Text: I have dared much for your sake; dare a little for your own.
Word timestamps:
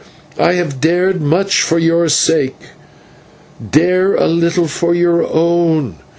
I 0.39 0.53
have 0.53 0.81
dared 0.81 1.21
much 1.21 1.61
for 1.61 1.77
your 1.77 2.09
sake; 2.09 2.57
dare 3.69 4.15
a 4.15 4.25
little 4.25 4.67
for 4.67 4.95
your 4.95 5.23
own. 5.23 5.99